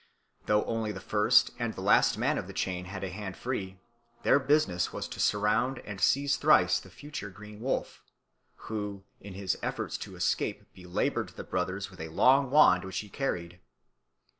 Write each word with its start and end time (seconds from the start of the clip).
Though 0.47 0.63
only 0.65 0.91
the 0.91 0.99
first 0.99 1.51
and 1.59 1.75
the 1.75 1.81
last 1.81 2.17
man 2.17 2.39
of 2.39 2.47
the 2.47 2.53
chain 2.57 2.85
had 2.85 3.03
a 3.03 3.11
hand 3.11 3.37
free, 3.37 3.77
their 4.23 4.39
business 4.39 4.91
was 4.91 5.07
to 5.09 5.19
surround 5.19 5.77
and 5.85 6.01
seize 6.01 6.37
thrice 6.37 6.79
the 6.79 6.89
future 6.89 7.29
Green 7.29 7.59
Wolf, 7.61 8.01
who 8.65 9.03
in 9.19 9.35
his 9.35 9.59
efforts 9.61 9.99
to 9.99 10.15
escape 10.15 10.73
belaboured 10.73 11.29
the 11.29 11.43
brothers 11.43 11.91
with 11.91 12.01
a 12.01 12.07
long 12.07 12.49
wand 12.49 12.83
which 12.83 12.97
he 12.97 13.09
carried. 13.09 13.59